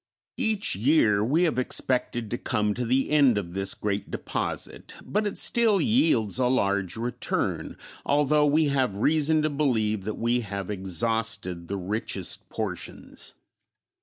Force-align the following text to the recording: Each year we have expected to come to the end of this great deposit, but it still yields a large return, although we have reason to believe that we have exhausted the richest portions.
Each 0.39 0.75
year 0.75 1.23
we 1.23 1.43
have 1.43 1.59
expected 1.59 2.31
to 2.31 2.39
come 2.39 2.73
to 2.73 2.85
the 2.87 3.11
end 3.11 3.37
of 3.37 3.53
this 3.53 3.75
great 3.75 4.09
deposit, 4.09 4.95
but 5.05 5.27
it 5.27 5.37
still 5.37 5.79
yields 5.79 6.39
a 6.39 6.47
large 6.47 6.97
return, 6.97 7.77
although 8.03 8.47
we 8.47 8.65
have 8.69 8.95
reason 8.95 9.43
to 9.43 9.49
believe 9.51 10.01
that 10.05 10.15
we 10.17 10.39
have 10.39 10.71
exhausted 10.71 11.67
the 11.67 11.77
richest 11.77 12.49
portions. 12.49 13.35